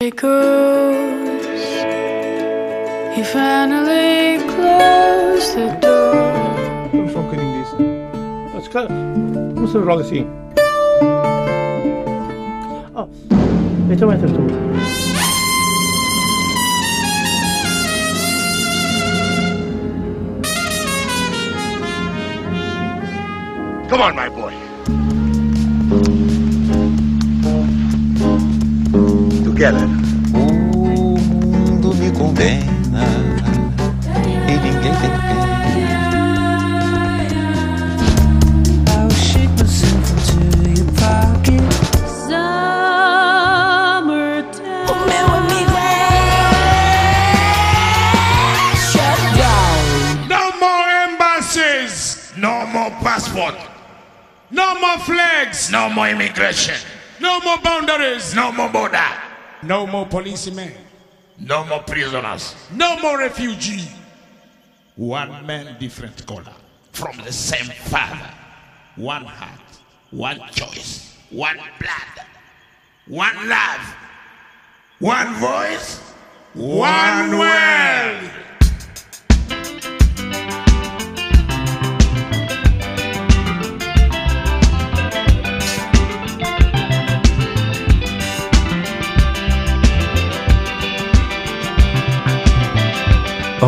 [0.00, 1.44] It goes.
[3.16, 6.14] He finally closed the door.
[6.14, 7.50] I'm fucking in
[8.52, 8.88] That's No, scala.
[9.54, 10.24] What's so roll sì.
[12.94, 13.08] Oh.
[13.88, 14.46] Metto metto tu.
[23.88, 24.37] Come on, my boy.
[29.58, 29.88] Together.
[30.34, 33.04] O mundo me condena
[34.46, 35.18] e ninguém tem pena.
[38.86, 40.38] I'll shake myself into
[40.78, 41.60] your pocket.
[42.28, 42.86] Summertime.
[44.86, 45.90] O meu amigo é
[48.76, 49.82] shut down.
[50.28, 52.30] No more embassies.
[52.36, 53.56] No more passport.
[54.52, 55.68] No more flags.
[55.68, 56.76] No more immigration.
[57.18, 58.34] No more boundaries.
[58.34, 59.27] No more border.
[59.62, 60.72] No more policemen.
[61.38, 62.54] No more prisoners.
[62.72, 63.88] No more refugee.
[64.96, 66.52] One man, different color.
[66.92, 68.30] From the same father.
[68.96, 69.60] One heart.
[70.10, 71.16] One choice.
[71.30, 72.26] One blood.
[73.06, 73.94] One love.
[74.98, 76.00] One voice.
[76.54, 78.30] One world.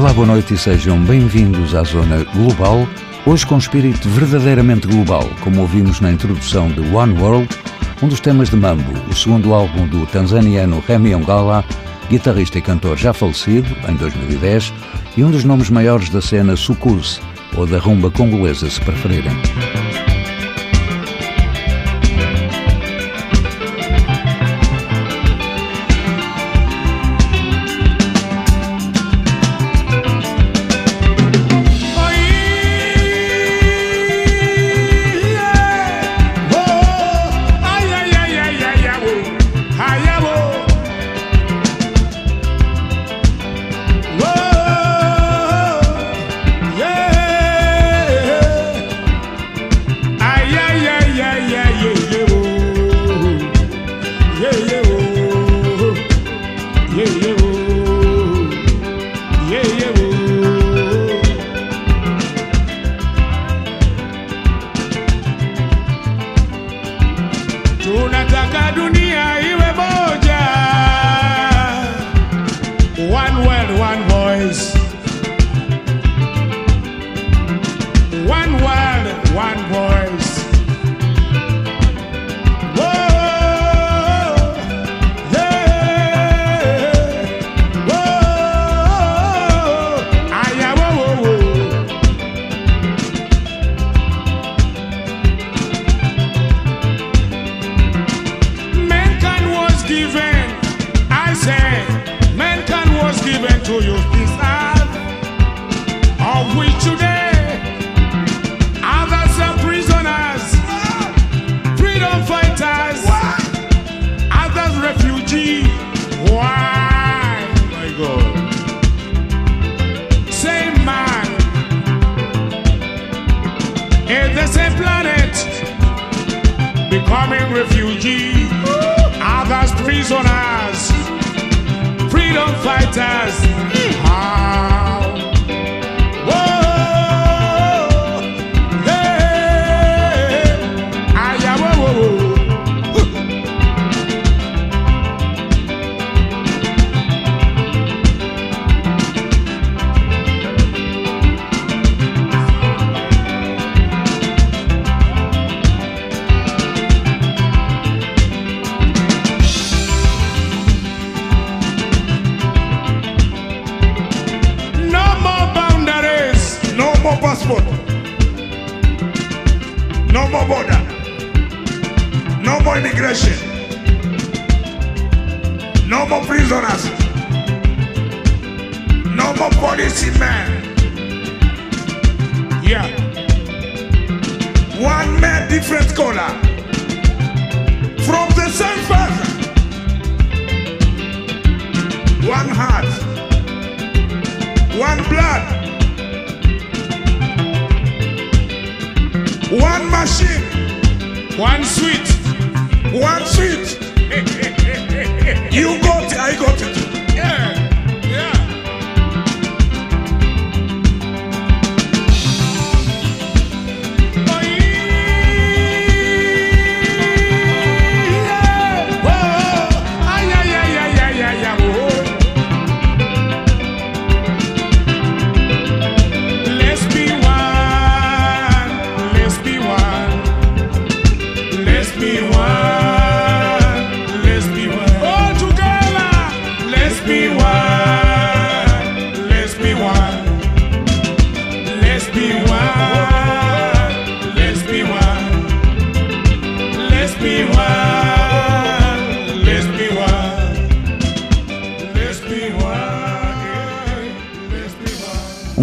[0.01, 2.89] Olá, boa noite e sejam bem-vindos à Zona Global,
[3.27, 7.47] hoje com espírito verdadeiramente global, como ouvimos na introdução de One World,
[8.03, 11.63] um dos temas de Mambo, o segundo álbum do tanzaniano Remy Ongala,
[12.09, 14.73] guitarrista e cantor já falecido, em 2010,
[15.19, 17.21] e um dos nomes maiores da cena Sucuse,
[17.55, 19.37] ou da rumba congolesa, se preferirem.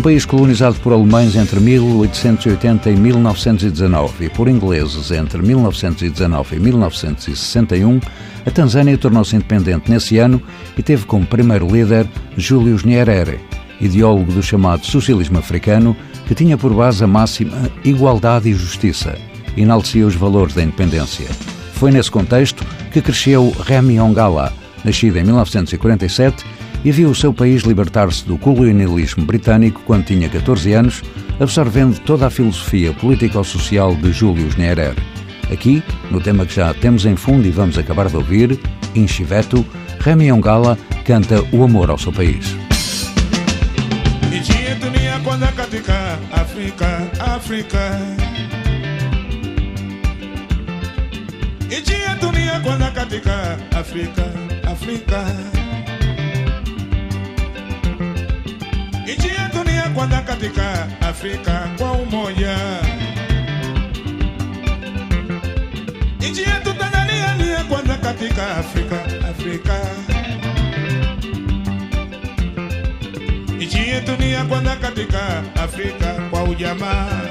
[0.08, 8.00] País colonizado por alemães entre 1880 e 1919 e por ingleses entre 1919 e 1961,
[8.46, 10.42] a Tanzânia tornou-se independente nesse ano
[10.78, 12.08] e teve como primeiro líder
[12.38, 13.42] Julius Nyerere,
[13.82, 15.94] ideólogo do chamado socialismo africano,
[16.26, 19.18] que tinha por base a máxima igualdade e justiça,
[19.58, 21.28] e enaltecia os valores da independência.
[21.74, 24.54] Foi nesse contexto que cresceu Remy Ongala,
[24.86, 26.46] nascido em 1947
[26.88, 31.04] e viu o seu país libertar-se do colonialismo britânico quando tinha 14 anos,
[31.38, 34.96] absorvendo toda a filosofia político-social de Julius Nyerere.
[35.52, 38.58] Aqui, no tema que já temos em fundo e vamos acabar de ouvir,
[38.96, 39.66] Inchiveto,
[40.00, 42.56] Remy Ongala canta o amor ao seu país.
[46.32, 48.18] Africa, Africa.
[52.94, 54.24] katika Afrika,
[54.64, 55.67] Afrika.
[59.08, 62.58] Nchi yetu ni ya kwanza katika Afrika kwa umoja.
[66.20, 69.80] Nchi yetu Tanzania ni ya kwanza katika Afrika, Afrika.
[73.60, 77.22] Nchi yetu ni ya kwanza katika Afrika kwa ujamaa.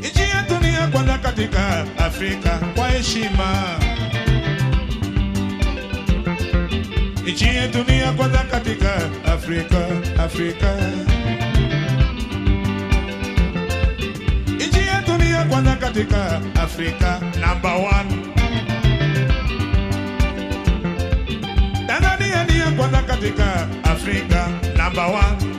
[0.00, 3.78] Nchi yetu ni ya kwanza katika Afrika kwa heshima.
[7.32, 8.94] Nchi yetu ni ya kwanza katika
[9.34, 9.86] Afrika,
[10.24, 10.76] Afrika.
[14.56, 18.28] Nchi yetu ni ya kwanza katika Afrika, number one.
[21.86, 25.52] Tanzania ni ya kwanza katika Afrika, number one.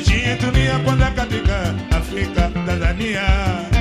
[0.00, 3.77] Nchi yetu ni ya kwanza katika Afrika, Tanzania.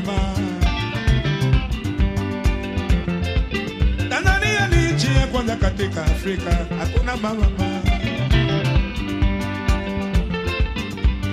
[0.00, 0.34] Kwa ujamaa.
[4.08, 7.46] Tanzania ni nchi ya kwanza katika Afrika, hakuna mama.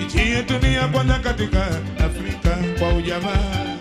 [0.06, 1.66] Nchi yetu ni ya kwanza katika
[2.06, 3.78] Afrika kwa ujamaa.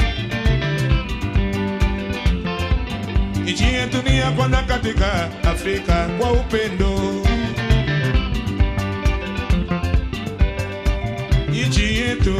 [3.44, 7.22] Nchi yetu ni ya kwanza katika Afrika kwa upendo.
[11.66, 12.36] Nchi yetu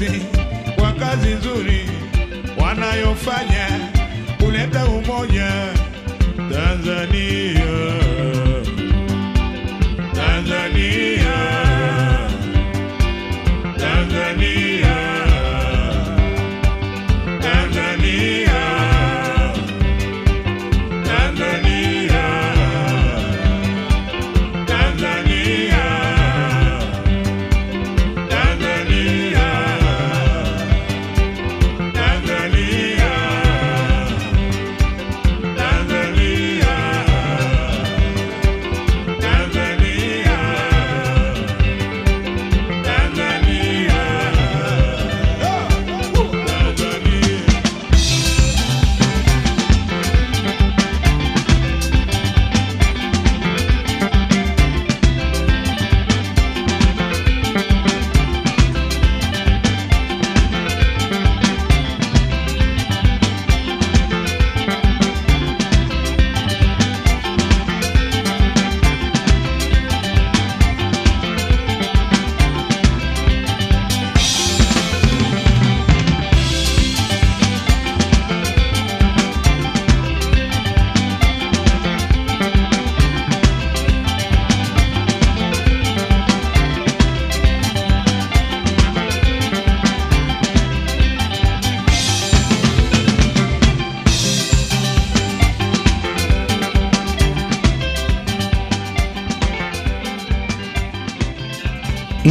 [0.00, 0.20] wote
[0.76, 1.90] kwa kazi nzuri
[2.58, 3.68] wanayofanya
[4.38, 5.50] kuleta umoja
[6.52, 7.59] Tanzania.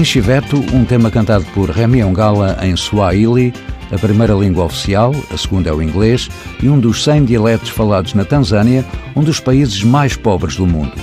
[0.09, 3.53] Inchiveto, um tema cantado por Remy Ongala em Swahili,
[3.91, 6.27] a primeira língua oficial, a segunda é o inglês
[6.63, 8.83] e um dos 100 dialetos falados na Tanzânia,
[9.15, 10.93] um dos países mais pobres do mundo.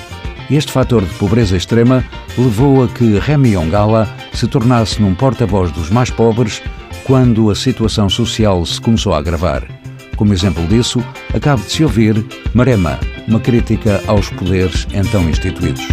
[0.51, 2.05] Este fator de pobreza extrema
[2.37, 6.61] levou a que Remy Ongala se tornasse num porta-voz dos mais pobres
[7.05, 9.63] quando a situação social se começou a agravar.
[10.17, 11.01] Como exemplo disso,
[11.33, 12.99] acaba de se ouvir Marema,
[13.29, 15.87] uma crítica aos poderes então instituídos.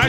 [0.00, 0.08] Na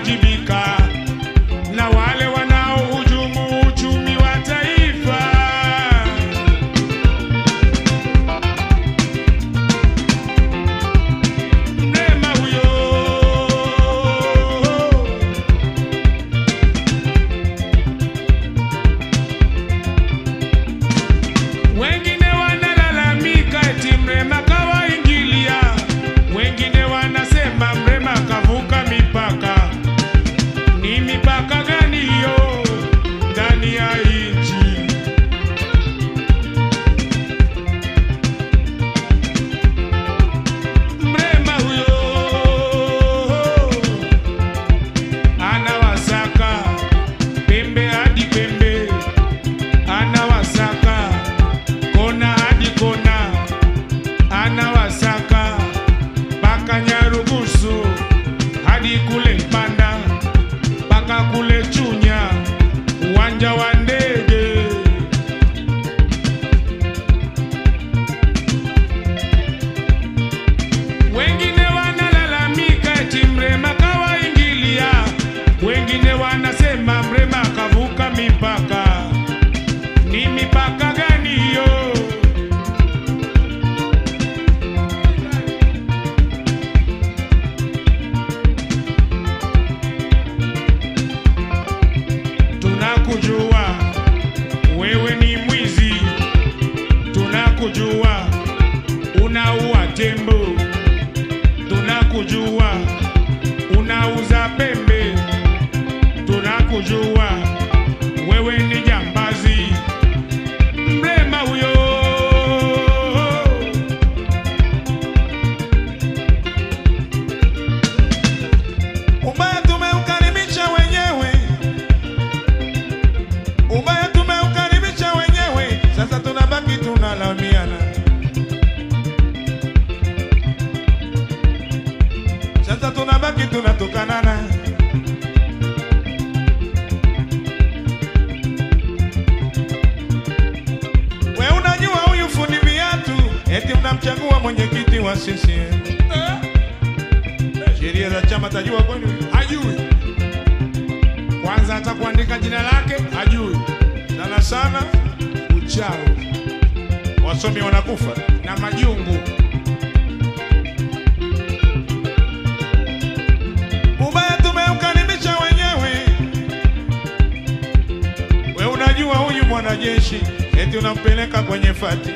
[169.72, 170.22] mwanajeshi
[170.62, 172.10] eti unampeleka kwenye fati.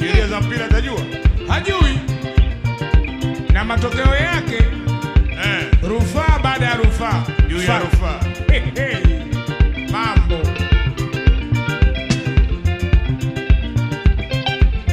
[0.00, 1.00] Sheria za mpira tajua?
[1.48, 1.98] Hajui.
[3.52, 4.56] Na matokeo yake
[5.44, 8.20] eh, rufaa baada ya rufaa juu ya rufaa.
[8.50, 8.96] Hey, hey.
[9.92, 10.38] Mambo.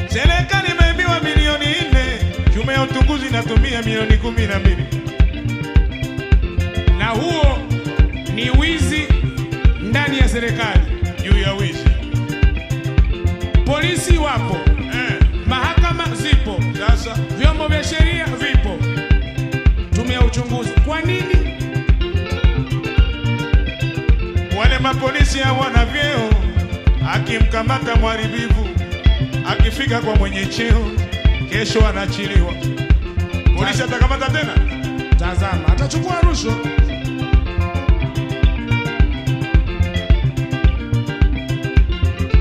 [0.07, 4.85] Serikali imeibiwa milioni nne, tume ya uchunguzi inatumia milioni kumi na mbili
[6.97, 7.57] na huo
[8.35, 9.07] ni wizi
[9.81, 10.90] ndani ya serikali
[20.91, 21.35] Kwa nini
[24.59, 26.29] Wale mapolisi hawana vyeo,
[27.13, 28.67] akimkamata mwaribivu
[29.47, 30.91] akifika kwa mwenye cheo,
[31.49, 32.53] kesho anachiliwa.
[33.57, 34.53] Polisi atakamata tena?
[35.19, 36.55] Tazama, atachukua rushwa.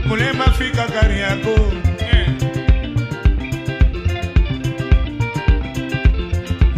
[0.07, 1.73] Mulema fika gari yako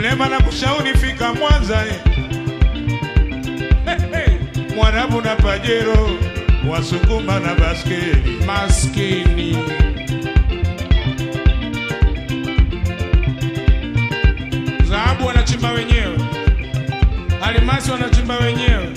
[0.03, 2.01] Mlema na kushauri fika Mwanza eh.
[4.77, 6.11] Mwarabu na pajero
[6.71, 9.57] Wasukuma na baskeli Maskini.
[14.91, 16.19] Dhahabu wanachimba wenyewe,
[17.43, 18.89] almasi wanachimba wenyewe,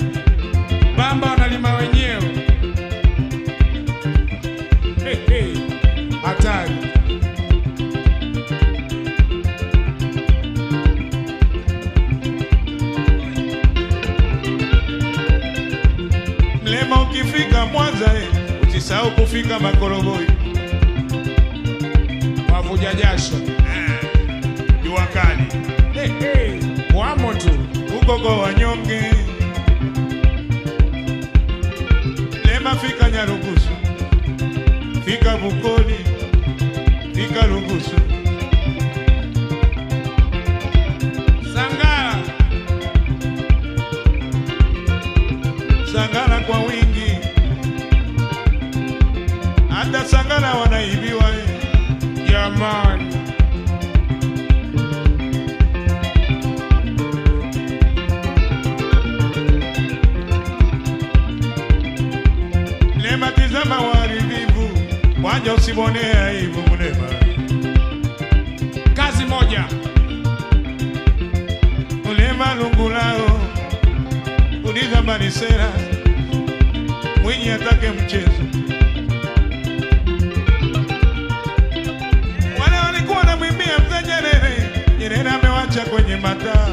[17.75, 18.27] Mwanza eh,
[18.67, 20.27] usisahau kufika Makorogoi
[22.53, 23.35] Wavuja jasho.
[24.83, 25.43] jua kali
[25.93, 26.59] Hey, hey.
[26.95, 27.49] Wamo tu.
[27.99, 29.01] huko wanyonge.
[32.45, 33.69] Lema fika Nyarugusu,
[35.05, 35.95] fika Bukoli,
[37.13, 37.95] fika Rugusu,
[65.57, 67.07] usibonee aibu Mlema.
[68.93, 69.63] Kazi moja.
[72.11, 73.39] Ulema lungulao
[74.63, 75.71] uliza Manisera
[77.23, 78.43] Mwinyi atake mchezo.
[82.59, 86.67] Wale walikuwa wanamwimbia mzee Nyerere, Nyerere amewacha kwenye mataa,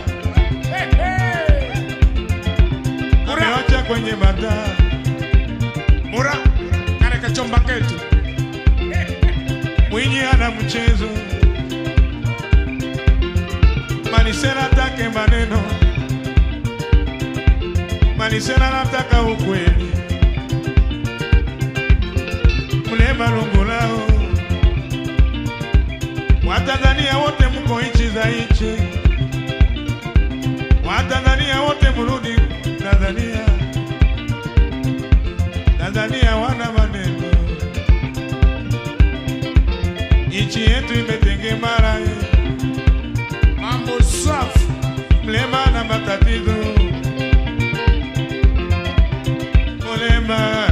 [3.32, 4.66] amewacha kwenye mataa.
[6.04, 6.36] Mura.
[7.00, 7.94] kare kachomba ketu.
[9.92, 11.08] Mwinyi ana mchezo,
[14.12, 15.62] Manisela atake maneno,
[18.16, 19.90] Manisela nataka ukweli.
[22.92, 24.00] Mlema lungulao,
[26.48, 28.72] Watanzania wote mko nchi za nchi,
[30.88, 32.36] Watanzania wote mrudi
[32.82, 33.46] Tanzania,
[35.78, 36.72] Tanzania wana
[40.52, 42.08] nchi yetu imetengemara, eh.
[43.60, 44.66] Mambo safi.
[45.24, 46.54] mlema na matatizo,
[49.94, 50.71] mlema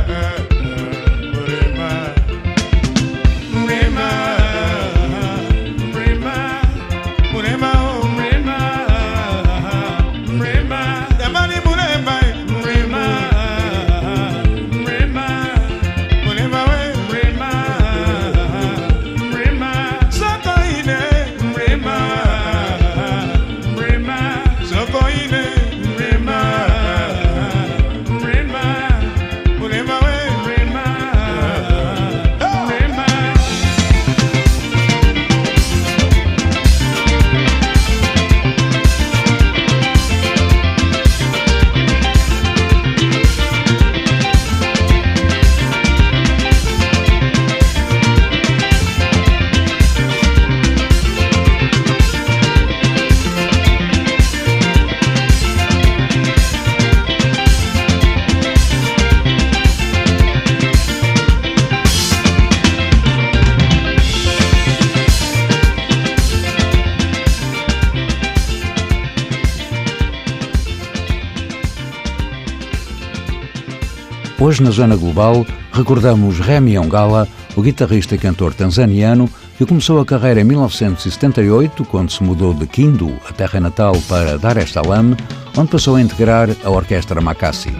[74.61, 80.05] Hoje, na Zona Global, recordamos Remy Ongala, o guitarrista e cantor tanzaniano que começou a
[80.05, 85.17] carreira em 1978, quando se mudou de Kindu, a terra natal, para Dar es Salaam,
[85.57, 87.73] onde passou a integrar a Orquestra Makassi.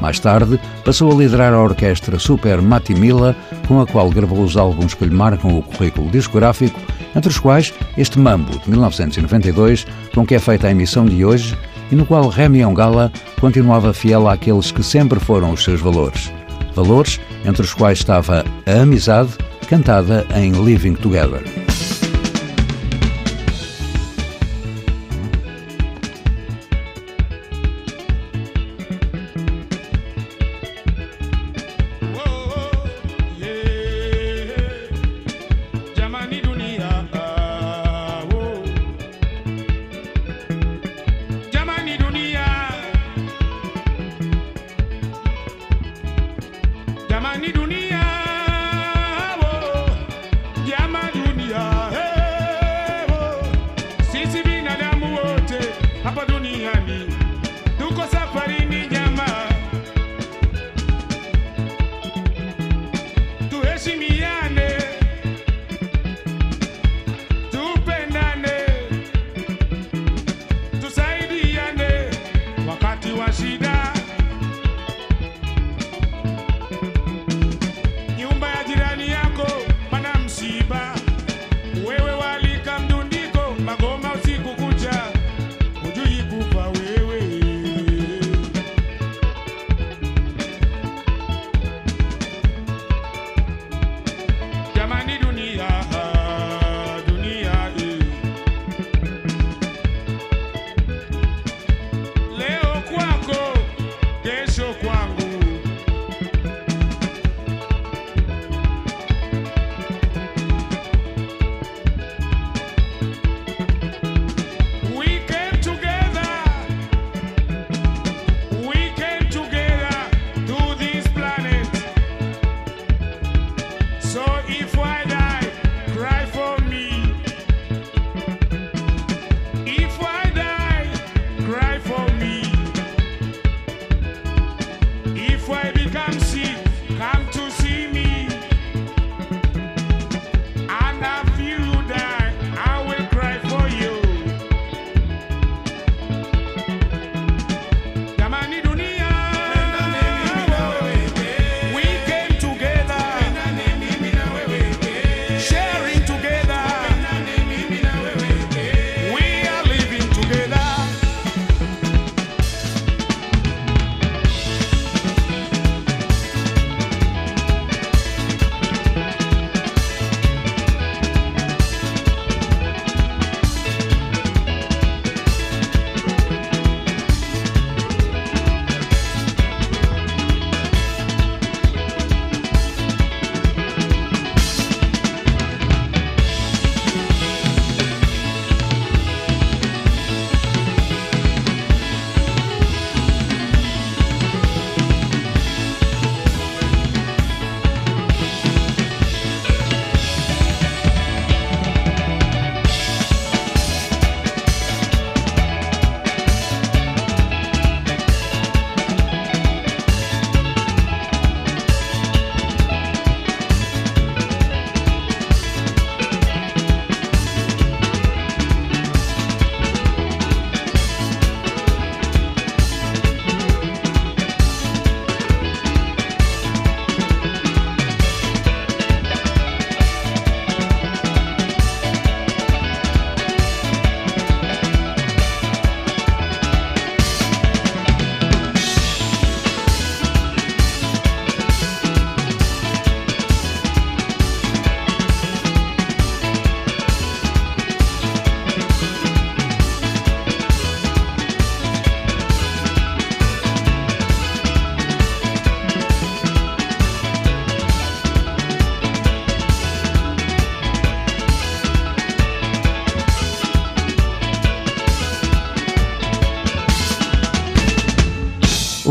[0.00, 3.34] Mais tarde, passou a liderar a orquestra Super Matimila,
[3.66, 6.78] com a qual gravou os álbuns que lhe marcam o currículo discográfico,
[7.16, 11.58] entre os quais este Mambo, de 1992, com que é feita a emissão de hoje,
[11.90, 16.32] e no qual Remy Ongala continuava fiel àqueles que sempre foram os seus valores.
[16.74, 19.30] Valores entre os quais estava a amizade,
[19.68, 21.67] cantada em Living Together.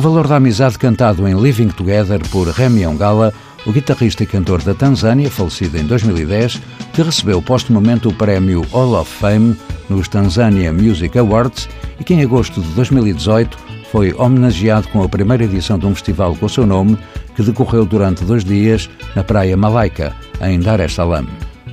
[0.08, 3.34] Valor da amizade cantado em Living Together por Remy Ongala,
[3.65, 6.62] o guitarrista e cantor da Tanzânia, falecido em 2010,
[6.93, 9.54] que recebeu postumamente o prémio Hall of Fame
[9.89, 11.67] nos Tanzania Music Awards
[12.00, 13.58] e que em agosto de 2018
[13.91, 16.98] foi homenageado com a primeira edição de um festival com o seu nome,
[17.36, 21.28] que decorreu durante dois dias na Praia Malaika, em Dar es Salaam.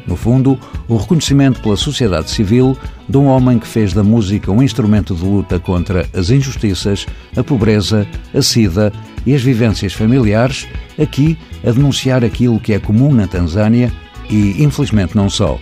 [0.06, 2.76] No fundo, o reconhecimento pela sociedade civil
[3.08, 7.42] de um homem que fez da música um instrumento de luta contra as injustiças, a
[7.42, 8.92] pobreza, a sida
[9.24, 10.66] e as vivências familiares,
[11.00, 13.90] aqui a denunciar aquilo que é comum na Tanzânia
[14.28, 15.58] e, infelizmente, não só: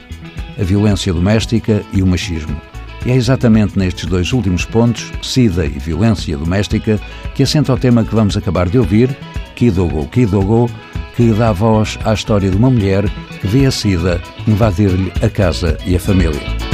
[0.58, 2.60] a violência doméstica e o machismo.
[3.04, 7.00] E é exatamente nestes dois últimos pontos, SIDA e violência doméstica,
[7.34, 9.16] que assenta o tema que vamos acabar de ouvir,
[9.56, 10.70] Kidogo Kidogo,
[11.16, 13.04] que dá voz à história de uma mulher
[13.40, 16.71] que vê a SIDA invadir-lhe a casa e a família.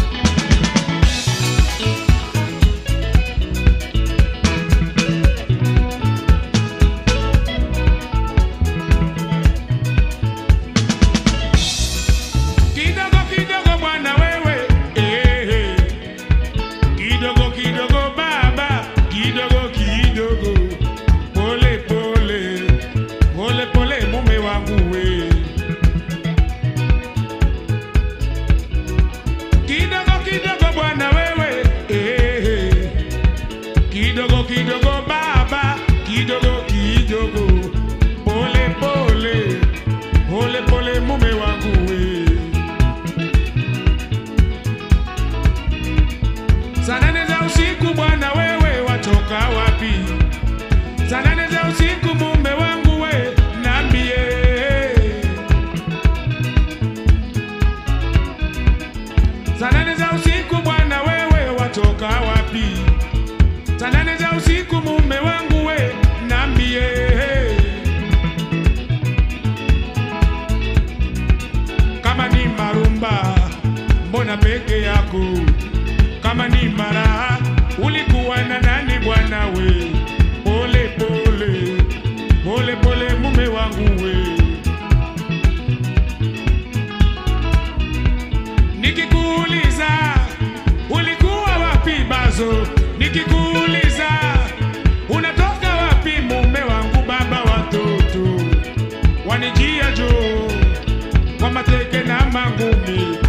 [102.59, 103.28] booty.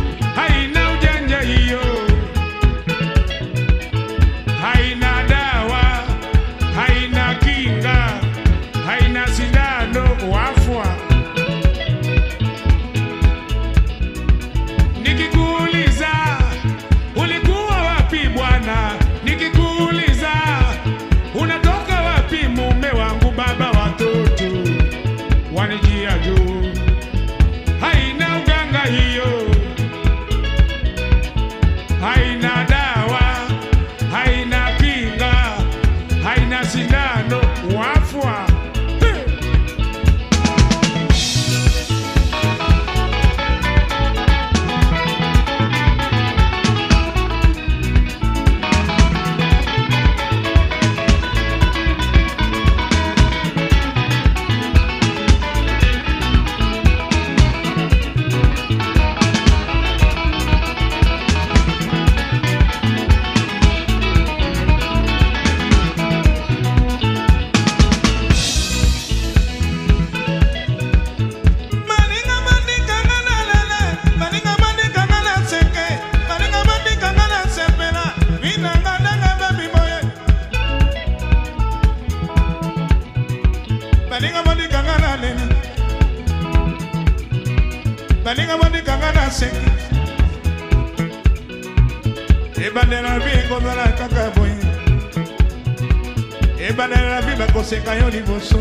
[97.89, 98.59] Bakoseka yo liboso.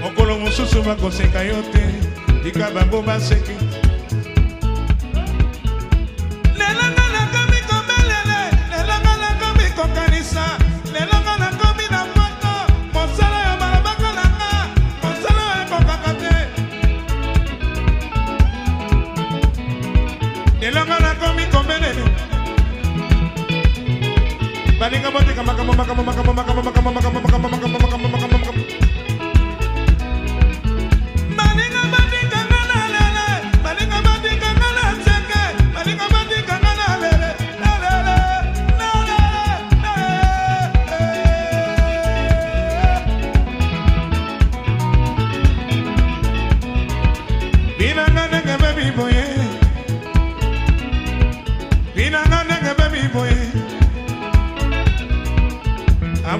[0.00, 1.84] mokolo mosusu bakoseka yo te
[2.42, 3.75] tika bango baseki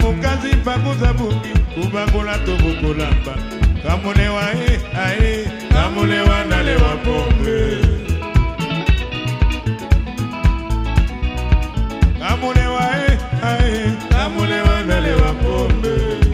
[0.06, 3.34] amokazi mpakuza bungi kubakola to bokolamba
[3.82, 7.58] kamolewa e eh, ae ah, eh, kamolewa nalewa pombe.
[12.18, 16.25] Kamolewa e eh, ae ah, kamolewa nalewa pombe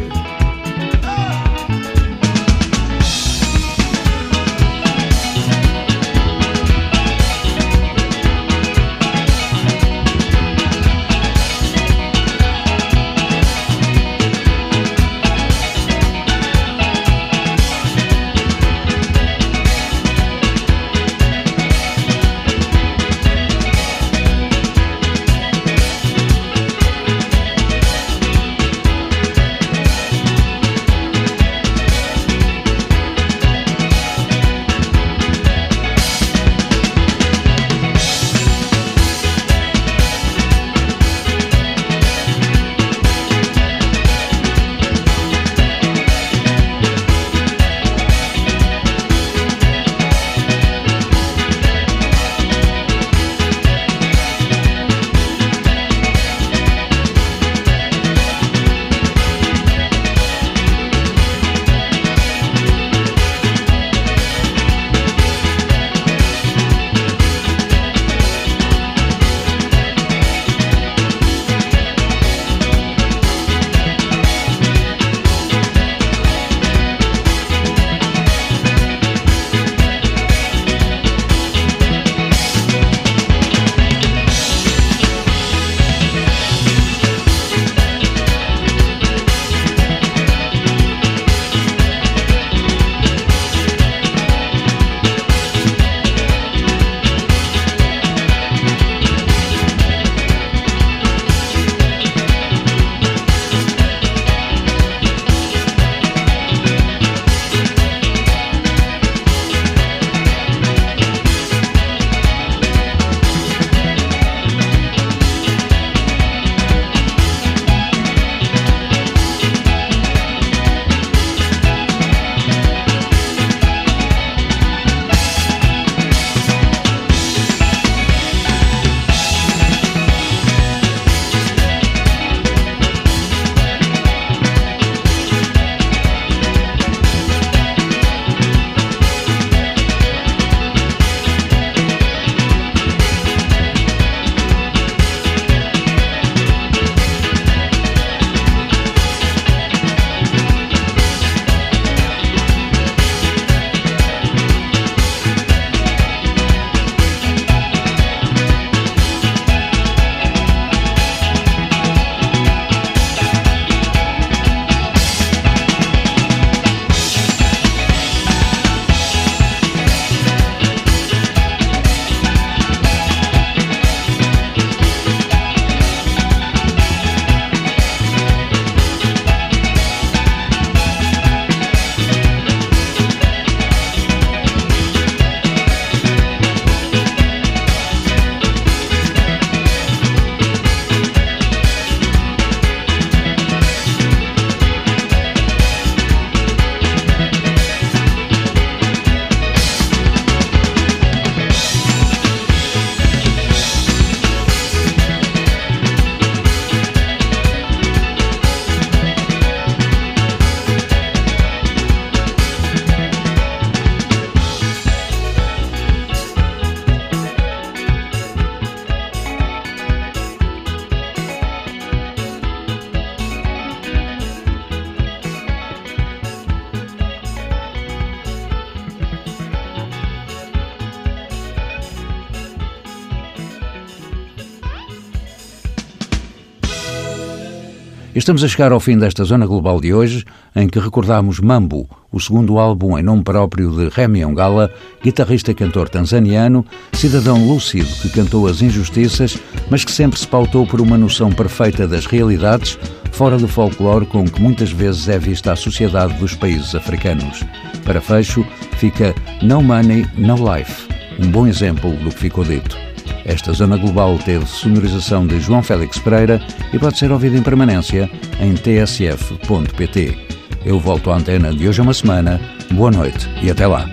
[238.15, 240.23] Estamos a chegar ao fim desta Zona Global de hoje,
[240.55, 244.71] em que recordamos Mambo, o segundo álbum em nome próprio de Remy Ongala,
[245.03, 249.39] guitarrista e cantor tanzaniano, cidadão lúcido que cantou as injustiças,
[249.71, 252.79] mas que sempre se pautou por uma noção perfeita das realidades,
[253.13, 257.43] fora do folclore com que muitas vezes é vista a sociedade dos países africanos.
[257.83, 260.87] Para fecho, fica No Money, No Life,
[261.19, 262.92] um bom exemplo do que ficou dito.
[263.25, 266.41] Esta zona global teve sonorização de João Félix Pereira
[266.73, 268.11] e pode ser ouvida em permanência
[268.41, 270.19] em tsf.pt.
[270.65, 272.41] Eu volto à antena de hoje a uma semana.
[272.73, 273.89] Boa noite e até lá.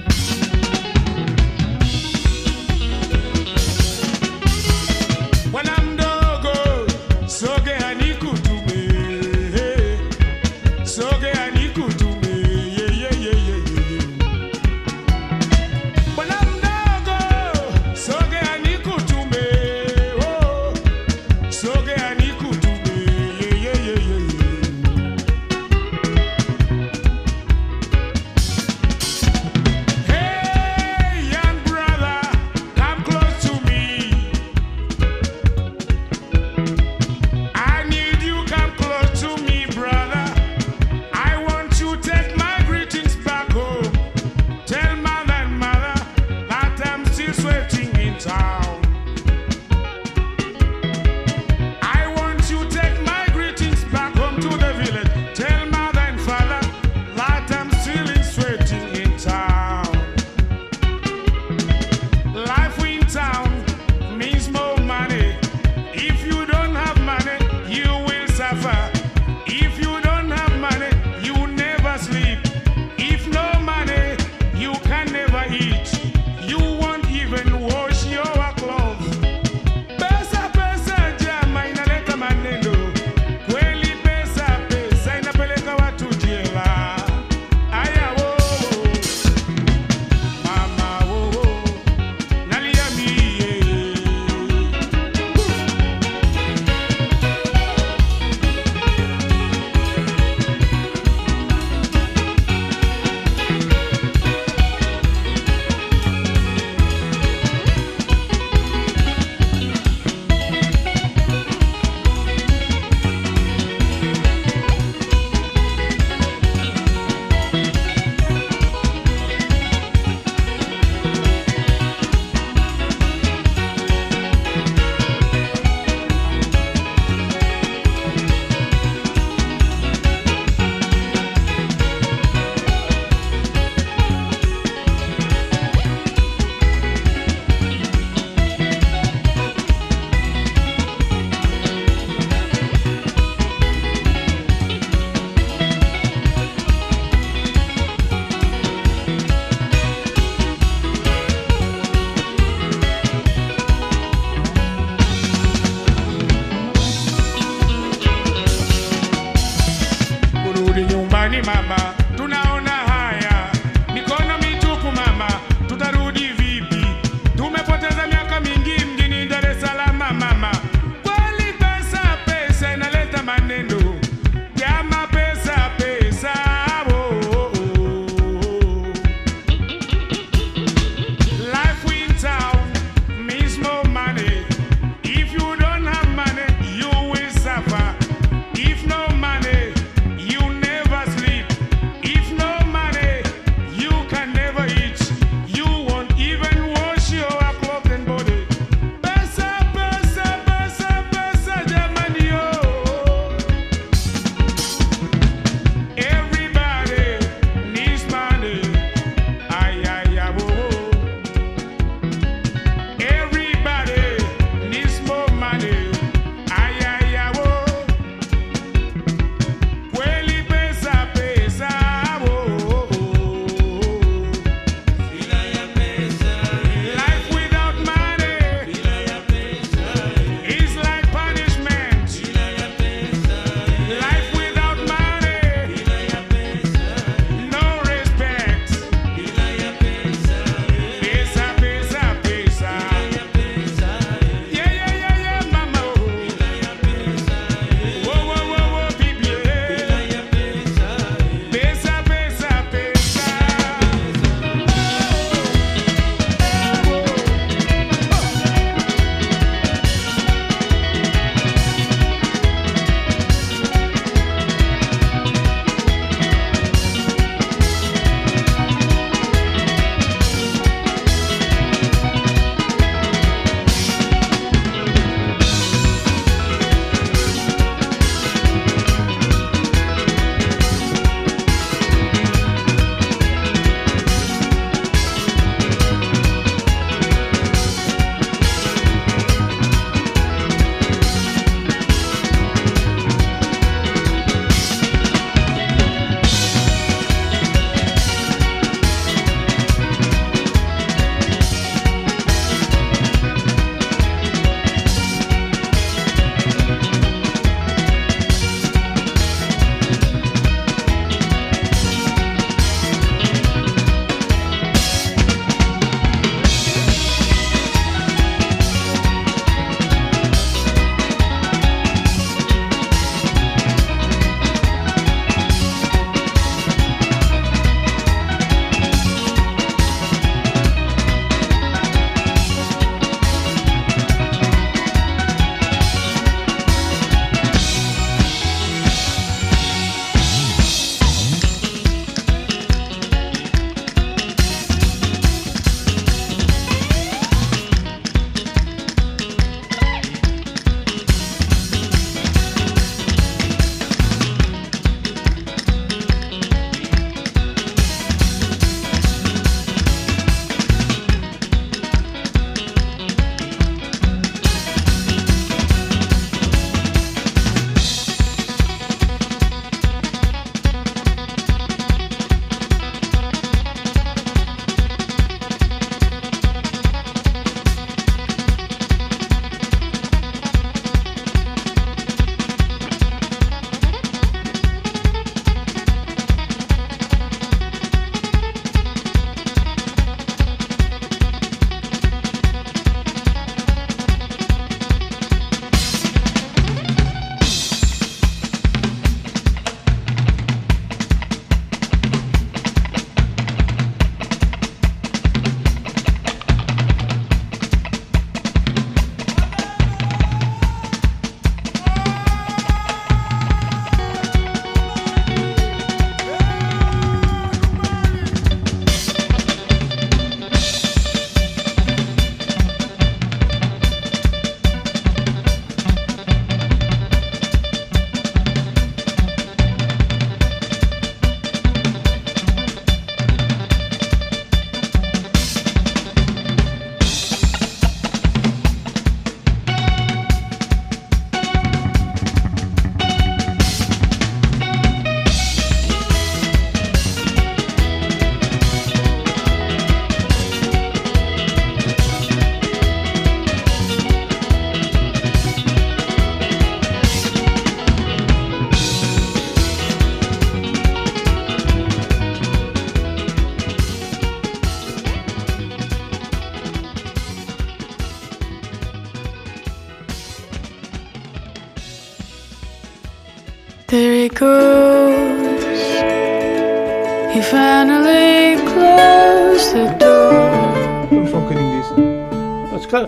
[483.00, 483.06] Cara,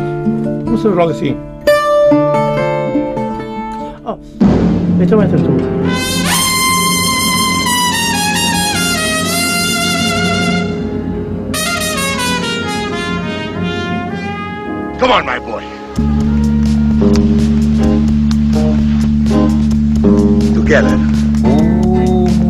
[0.64, 1.36] começamos logo assim.
[4.06, 4.18] Oh,
[5.02, 5.50] então entras tu.
[14.98, 15.64] Come on, my boy.
[21.44, 21.58] O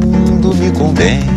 [0.06, 1.30] mundo me condena.